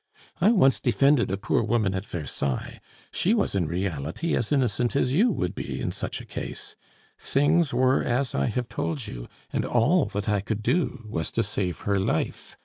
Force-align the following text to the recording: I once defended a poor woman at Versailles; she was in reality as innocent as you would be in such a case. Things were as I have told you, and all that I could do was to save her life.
I 0.37 0.49
once 0.49 0.79
defended 0.79 1.29
a 1.29 1.37
poor 1.37 1.61
woman 1.61 1.93
at 1.93 2.07
Versailles; 2.07 2.79
she 3.11 3.35
was 3.35 3.53
in 3.53 3.67
reality 3.67 4.35
as 4.35 4.51
innocent 4.51 4.95
as 4.95 5.13
you 5.13 5.31
would 5.31 5.53
be 5.53 5.79
in 5.79 5.91
such 5.91 6.19
a 6.19 6.25
case. 6.25 6.75
Things 7.19 7.71
were 7.71 8.01
as 8.03 8.33
I 8.33 8.47
have 8.47 8.67
told 8.67 9.05
you, 9.05 9.27
and 9.53 9.63
all 9.63 10.05
that 10.05 10.27
I 10.27 10.41
could 10.41 10.63
do 10.63 11.05
was 11.07 11.29
to 11.33 11.43
save 11.43 11.81
her 11.81 11.99
life. 11.99 12.57